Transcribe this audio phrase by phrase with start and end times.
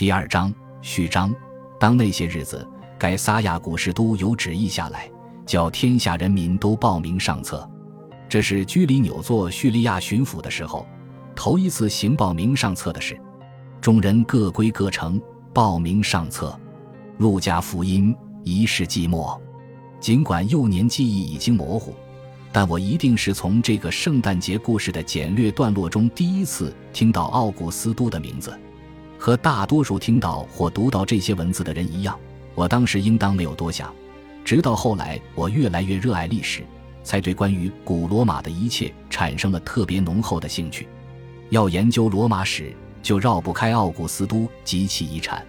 [0.00, 0.50] 第二章
[0.80, 1.30] 序章。
[1.78, 2.66] 当那些日子，
[2.98, 5.06] 该撒亚古士都有旨意下来，
[5.44, 7.70] 叫天下人民都报名上册。
[8.26, 10.86] 这是居里纽做叙利亚巡抚的时候，
[11.36, 13.14] 头一次行报名上册的事。
[13.78, 15.20] 众人各归各城，
[15.52, 16.58] 报名上册。
[17.18, 19.38] 路加福音一世纪末。
[20.00, 21.92] 尽管幼年记忆已经模糊，
[22.50, 28.50] 但我一定是从这个圣诞节故事的简略段落中第一次听到奥古斯都的名字。
[29.20, 32.18] 和大多数听到或读到这些文字的人一样，
[32.54, 33.94] 我当时应当没有多想。
[34.46, 36.64] 直到后来，我越来越热爱历史，
[37.04, 40.88] 才对关于古罗马的一切产生了特别浓厚的兴趣。
[41.50, 45.46] 要研究罗马史，就绕不开奥古斯都及其遗产。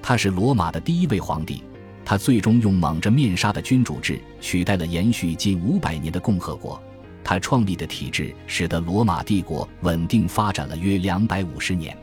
[0.00, 1.62] 他是罗马的第一位皇帝，
[2.06, 6.82] 他最终用蒙着面纱的君主制取代了延续近五百年的共和国。
[7.22, 11.94] 他创立的体制使得罗马帝国稳定发展了约两百五十年。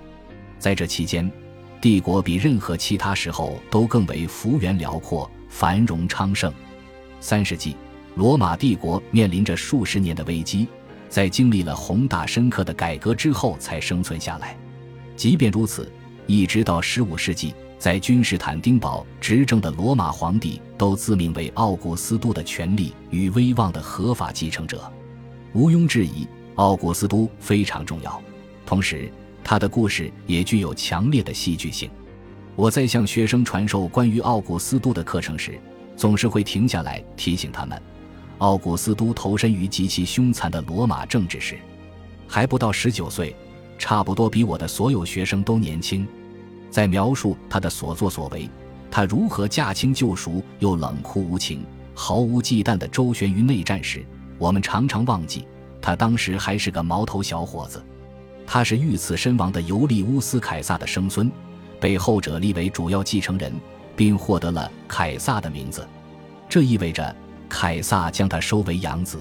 [0.60, 1.32] 在这期间，
[1.82, 6.54] 帝国比任何其他时候都更为幅员辽阔、繁荣昌盛。
[7.22, 7.76] 三世纪，
[8.16, 10.68] 罗马帝国面临着数十年的危机，
[11.08, 14.58] 在经历了宏大深刻的改革之后才生存下来。
[15.16, 15.90] 即便如此，
[16.28, 24.92] 一直到十五世纪，在君士坦丁堡执政的罗马皇帝都自命为奥古斯都的权力与威望的合法继承者。
[25.54, 28.22] 毋庸置疑，奥古斯都非常重要。
[28.66, 29.12] 同时，
[29.50, 31.90] 他的故事也具有强烈的戏剧性。
[32.56, 35.60] 我在向学生传授关于奥古斯都的课程时，
[35.98, 37.82] 总是会停下来提醒他们：
[38.38, 41.58] 奥古斯都投身于极其凶残的罗马政治时，
[42.28, 43.36] 还不到十九岁，
[43.80, 46.08] 差不多比我的所有学生都年轻。
[46.70, 48.48] 在描述他的所作所为，
[48.92, 54.06] 他如何驾轻就熟又冷酷无情、毫无忌惮地周旋于内战时，
[54.38, 55.48] 我们常常忘记
[55.82, 57.84] 他当时还是个毛头小伙子。
[58.52, 61.32] 他是遇刺身亡的尤利乌斯·凯撒的生孙，
[61.80, 63.54] 被后者立为主要继承人，
[63.96, 65.88] 并获得了凯撒的名字。
[66.50, 67.16] 这意味着
[67.48, 69.20] 凯撒将他收为养子。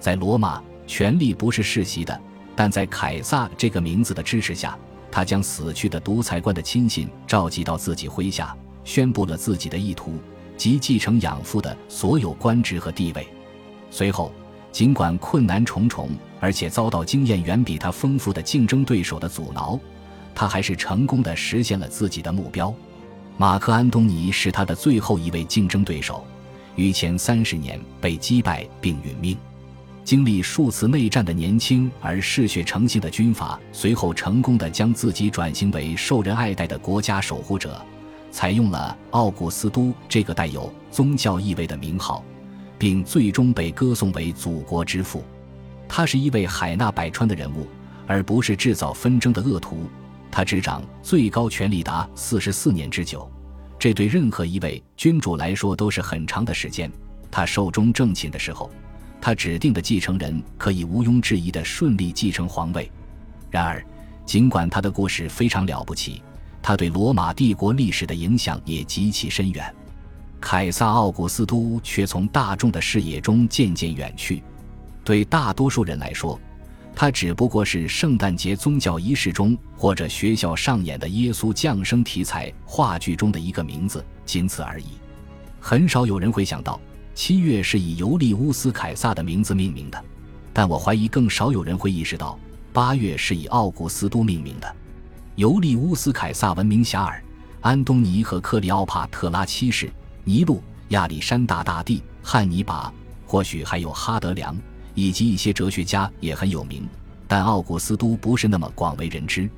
[0.00, 2.18] 在罗马，权力不是世袭的，
[2.56, 4.74] 但在凯撒这个名字的支持下，
[5.10, 10.14] 他将死去的独裁官的亲信召集到自己麾下，宣布了自己的意图，
[10.56, 13.28] 即继承养父的所有官职和地位。
[13.90, 14.32] 随后。
[14.72, 16.10] 尽管困难重重，
[16.40, 19.78] 而且遭到经验远比他丰富的竞争对手的阻挠，
[20.34, 22.72] 他还是成功的实现了自己的目标。
[23.36, 26.24] 马克·安东尼是他的最后一位竞争对手，
[26.74, 29.36] 于前三十年被击败并殒命。
[30.04, 37.80] 经历数次内战的年轻而嗜血成性的军阀，随后成功的将自己转型为受人爱戴的国家守护者，
[38.30, 42.24] 采用了奥古斯都这个带有宗教意味的名号。
[42.78, 45.22] 并最终被歌颂为祖国之父。
[45.88, 47.66] 他是一位海纳百川的人物，
[48.06, 49.88] 而不是制造纷争的恶徒。
[50.30, 53.30] 他执掌最高权力达四十四年之久，
[53.78, 56.90] 这对任何一位君主来说都是很长的时间。
[57.30, 58.70] 他寿终正寝的时候，
[59.20, 62.90] 他指定的继承人可以毋庸置疑地顺利继承皇位。
[63.50, 63.84] 然而，
[64.24, 66.22] 尽管他的故事非常了不起，
[66.62, 69.74] 他对罗马帝国历史的影响也极其深远。
[70.40, 74.42] 凯撒·奥古斯都却从大众的视野中渐渐远去。
[75.06, 76.36] 对大多数人来说，
[76.92, 84.86] 它只不过是圣诞节宗教仪式中或者学校上演的耶稣降生题材话剧中的一个名字，仅此而已。
[85.60, 86.80] 很少有人会想到，
[87.14, 90.04] 七月是以尤利乌斯·凯撒的名字命名的。
[90.52, 92.36] 但我怀疑，更少有人会意识到，
[92.72, 94.76] 八月是以奥古斯都命名的。
[95.36, 97.20] 尤利乌斯·凯撒闻名遐迩，
[97.60, 99.88] 安东尼和克里奥帕特拉七世。
[100.24, 102.92] 尼禄、亚历山大大帝、汉尼拔，
[103.24, 104.56] 或许还有哈德良，
[104.96, 106.88] 以及一些哲学家也很有名，
[107.28, 109.48] 但奥古斯都不是那么广为人知。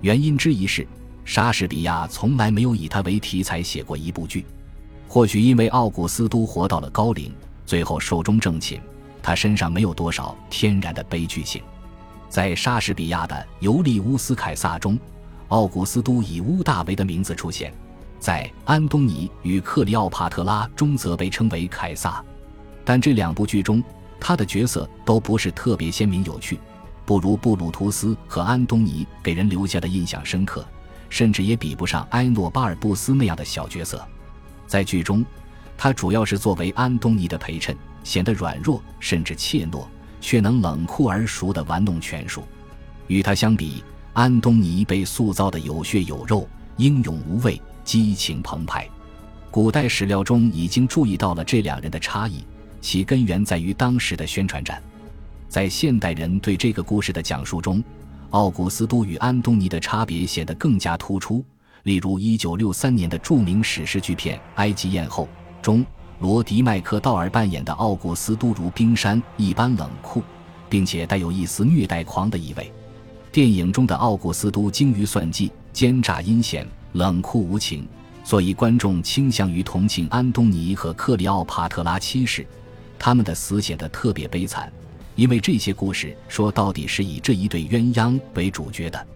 [0.00, 0.86] 原因之一是，
[1.24, 4.46] 莎士比亚从来没有以他为题材写过一部剧。
[5.08, 7.34] 或许因为奥古斯都活到了高龄，
[7.66, 8.80] 最后寿终正寝，
[9.20, 11.60] 他身上没有多少天然的悲剧性。
[12.28, 14.96] 在莎士比亚的《尤利乌斯·凯撒》中，
[15.48, 17.72] 奥古斯都以乌大维的名字出现。
[18.20, 22.24] 在安东尼与克里奥帕特拉中，则被称为凯撒，
[22.84, 23.82] 但这两部剧中，
[24.20, 26.58] 他的角色都不是特别鲜明有趣，
[27.04, 30.66] 不如布鲁图斯和安东尼给人留下的印象深刻，
[31.08, 34.06] 甚至也比不上埃诺巴尔布斯那样的小角色。
[34.66, 35.24] 在剧中，
[35.76, 39.86] 他主要是作为安东尼的陪衬，显得软弱甚至怯懦，
[40.20, 42.42] 却能冷酷而熟地玩弄权术。
[43.06, 47.60] 与他相比，安东尼被塑造的有血有肉，英勇无畏。
[47.84, 48.90] 激情澎湃，
[49.48, 52.44] 古代史料中已经注意到了这两人的差异，
[52.80, 54.82] 其根源在于当时的宣传战。
[55.48, 57.82] 在现代人对这个故事的讲述中，
[58.30, 61.44] 奥古斯都与安东尼的差别显得更加突出，
[61.84, 65.28] 例如1963年的著名史诗巨片《埃及艳后》
[65.64, 65.86] 中，
[66.18, 70.22] 罗迪麦克道尔扮演的奥古斯都如冰山一般冷酷，
[70.68, 72.72] 并且带有一丝虐待狂的意味。
[73.30, 77.86] 电影中的奥古斯都精于算计、奸诈阴险、冷酷无情，
[78.24, 82.46] 所以观众倾向于同情安东尼和克里奥帕特拉七世，
[82.98, 84.72] 他们的死显得特别悲惨，
[85.14, 89.06] 因为这些故事说到底是以这一对鸳鸯为主角的。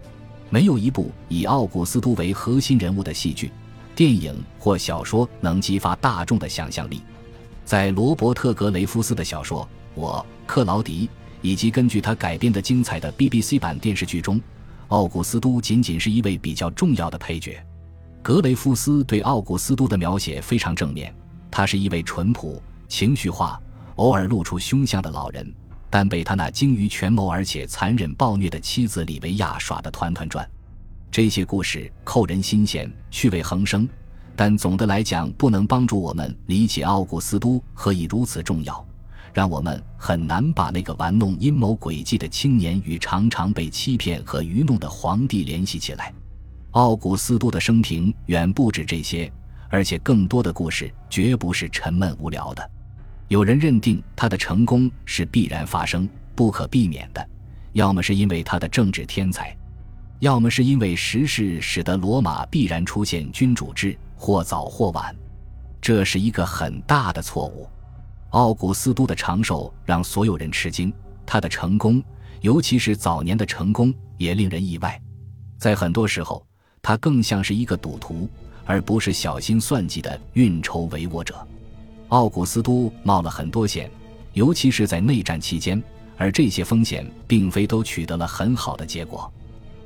[0.49, 3.51] 没有一部以奥古斯都为核心人物的戏剧、
[3.95, 7.01] 电影或小说能激发大众的想象力。
[7.63, 9.63] 在罗伯特·格雷夫斯的小说
[9.95, 11.07] 《我克劳迪》。
[11.43, 14.39] 以及根据他改编的精彩的 BBC 版电视剧中，
[14.89, 17.59] 奥古斯都仅仅是一位比较重要的配角。
[18.21, 21.11] 格雷夫斯对奥古斯都的描写非常正面，
[21.49, 23.59] 他是一位淳朴、情绪化、
[23.95, 25.53] 偶尔露出凶相的老人，
[25.89, 30.49] 但被他那精于权谋而且残忍暴虐的妻子李维亚耍得团团转。
[31.11, 33.87] 这些故事扣人心弦，趣味横生，
[34.35, 38.85] 但总的来讲不能帮助我们理解奥古斯都何以如此重要。
[39.33, 46.13] 让我们很难把那个玩弄阴谋诡计的青年与常常被欺骗和愚弄的皇帝联系起来。
[46.71, 49.31] 奥古斯都的生平远不止这些，
[49.69, 52.71] 而且更多的故事绝不是沉闷无聊的。
[53.31, 56.05] 有人认定他的成功是必然发生、
[56.35, 57.25] 不可避免的，
[57.71, 59.55] 要么是因为他的政治天才，
[60.19, 65.15] 要么是因为时势使得罗马必然出现君主制，或早或晚。
[65.79, 67.69] 这是一个很大的错误。
[68.31, 70.91] 奥古斯都的长寿让所有人吃惊，
[71.25, 72.03] 他的成功，
[72.41, 75.01] 尤其是早年的成功，也令人意外。
[75.57, 76.45] 在很多时候，
[76.81, 78.29] 他更像是一个赌徒，
[78.65, 81.47] 而不是小心算计的运筹帷幄者。
[82.11, 83.89] 奥古斯都冒了很多险，
[84.33, 85.81] 尤其是在内战期间，
[86.17, 89.31] 而这些风险并非都取得了很好的结果。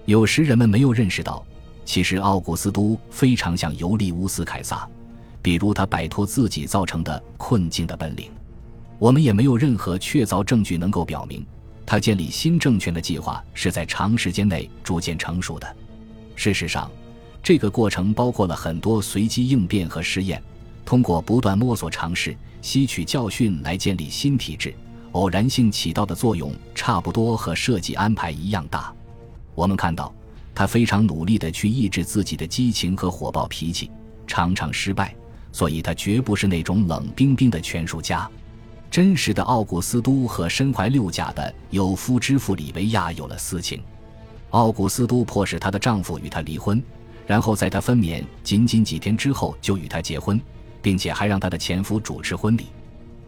[0.05, 1.45] 有时人们没有认识到，
[1.85, 4.87] 其实奥古斯都非常像尤利乌斯·凯撒。
[5.39, 8.31] 比如他摆脱自己造成的困境的本领，
[8.97, 11.45] 我们也没有任何确凿证据能够表明
[11.85, 15.75] 他建立新政权的计划是在长时间内逐渐成熟的。
[16.35, 16.89] 事实上，
[17.43, 20.41] 这个过程包括了很多随机应变和试验，
[20.85, 24.73] 通过不断摸索、尝试、吸取教训来建立新体制。
[25.13, 28.93] 偶然性起到的作用差不多和设计安排一样大。
[29.55, 30.13] 我们看到
[30.53, 33.89] 他非常努力地去抑制自己的激情和火爆脾气，
[34.27, 35.15] 常常失败。
[35.53, 38.29] 所以，他绝不是那种冷冰冰的权术家。
[38.91, 43.81] 真实的奥古斯都和身怀六甲的有夫之妇李维亚有了私情。
[44.49, 46.83] 奥古斯都迫使她的丈夫与她离婚，
[47.25, 50.39] 然后在她分娩仅仅几天之后就与她结婚，
[50.85, 52.67] 并且还让她的前夫主持婚礼。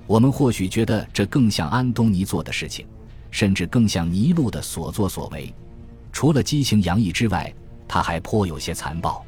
[0.05, 2.85] 我们或许觉得这更像安东尼做的事情，
[3.31, 5.51] 甚至更像尼禄的所作所为。
[6.13, 7.51] 除了激情洋溢之外，
[7.87, 9.25] 他还颇有些残暴。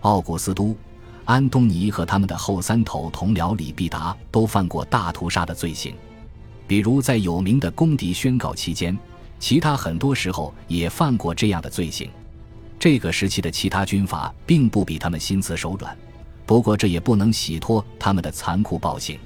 [0.00, 0.76] 奥古斯都。
[1.24, 5.94] 安东尼和他们的后三头同僚李必达都犯过大屠杀的罪行，
[6.66, 8.98] 比如在有名的公敌宣告期间，
[9.38, 12.10] 其他很多时候也犯过这样的罪行。
[12.76, 15.96] 这个时期的其他军阀并不比他们心慈手软，
[16.44, 19.18] 不过这也不能洗脱他们的残酷暴行。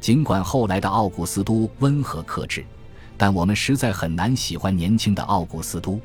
[0.00, 2.64] 尽管后来的奥古斯都温和克制，
[3.16, 6.00] 但我们实在很难喜欢年轻的奥古斯都。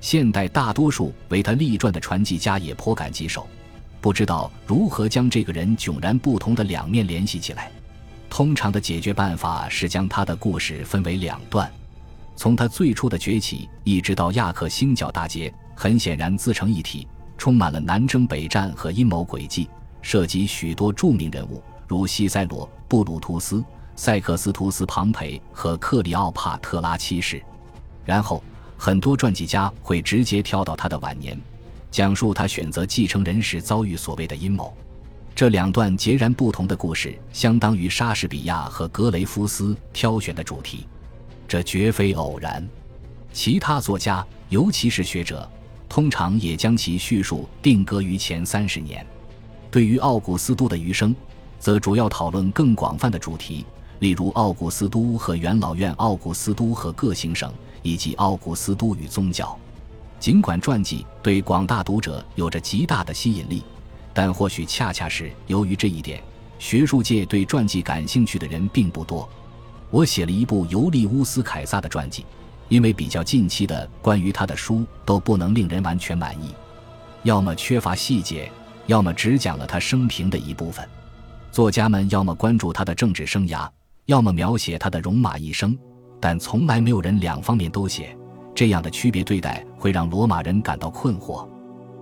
[0.00, 3.46] 现代大多数为他立传的传记家也颇感棘手。
[4.00, 7.70] 不知道如何将这个人迥然不同的两面联系起来。
[8.30, 11.68] 通常的解决办法是将他的故事分为两段，
[12.36, 19.68] 从他最初的崛起一直到亚克星角大捷，很显然自成一体，充满了南征北战和阴谋诡计，
[20.08, 23.62] 涉及许多著名人物，如西塞罗、布鲁图斯、
[23.94, 27.42] 塞克斯图斯、庞培和克里奥帕特拉七世。
[28.06, 28.42] 然后，
[28.78, 31.38] 很多传记家会直接跳到他的晚年。
[31.90, 34.74] 讲述他选择继承人时遭遇所谓的阴谋，
[35.34, 40.86] 这两段截然不同的故事，相当于莎士比亚和格雷夫斯挑选的主题，
[41.46, 42.66] 这绝非偶然。
[43.30, 45.46] 其他作家，尤其是学者，
[45.86, 49.06] 通常也将其叙述定格于前三十年。
[49.70, 51.14] 对于奥古斯都的余生，
[51.58, 53.66] 则主要讨论更广泛的主题，
[53.98, 59.56] 例如奥古斯都和元老院、奥古斯都和各行省，以及奥古斯都与宗教。
[60.18, 63.62] 尽管传记对广大读者有着极大的吸引力，
[64.12, 66.20] 但或许恰恰是由于这一点，
[66.58, 69.28] 学术界对传记感兴趣的人并不多。
[69.90, 72.26] 我写了一部尤利乌斯·凯撒的传记，
[72.68, 76.52] 因为比较近期的关于他的书都不能令人完全满意，
[77.22, 78.50] 要么缺乏细节，
[78.88, 80.86] 要么只讲了他生平的一部分。
[81.52, 83.68] 作家们要么关注他的政治生涯，
[84.06, 85.78] 要么描写他的戎马一生，
[86.18, 88.16] 但从来没有人两方面都写。
[88.54, 91.46] 这样的区别对待会让罗马人感到困惑。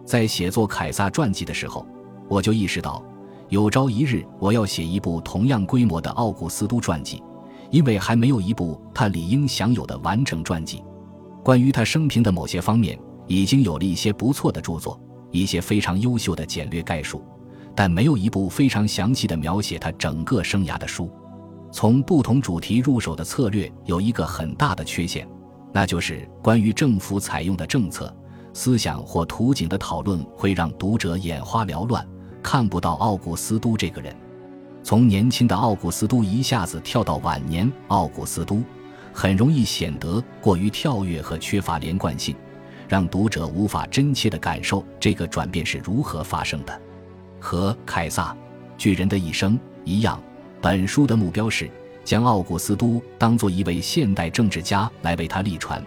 [0.05, 1.85] 在写作凯撒传记的时候，
[2.29, 3.05] 我就意识到，
[3.49, 7.21] 有朝一日我要写一部同样规模的奥古斯都传记，
[7.73, 10.85] 因为还没有一部他理应享有的完整传记。
[11.43, 17.23] 关于他生平的某些方面，已经有了一些不错的著作，一些非常优秀的简略概述，
[17.75, 21.11] 但没有一部非常详细的描写他整个生涯的书。
[21.73, 25.29] 从不同主题入手的策略有一个很大的缺陷，
[25.73, 28.15] 那就是关于政府采用的政策、
[28.55, 32.07] 思想或图景的讨论会让读者眼花缭乱，
[32.43, 34.15] 看不到奥古斯都这个人。
[34.83, 38.63] 从年轻的奥古斯都一下子跳到晚年奥古斯都，
[39.13, 42.35] 很容易显得过于跳跃和缺乏连贯性，
[42.89, 46.81] 让读者无法真切地感受这个转变是如何发生的。
[47.41, 48.37] 和凯撒
[48.79, 50.21] 巨人的一生一样。
[50.61, 51.71] 本书的目标是
[52.03, 55.81] 将奥古斯都当作一位现代政治家来为他立传，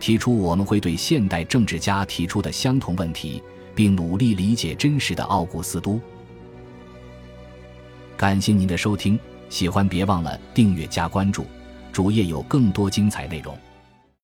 [0.00, 3.42] 提出我们会对现代政治家提出的相同问题，
[3.74, 6.00] 并努力理解真实的奥古斯都。
[8.16, 11.44] 感谢您的收听，喜欢别忘了订阅加关注，
[11.92, 13.56] 主页有更多精彩内容。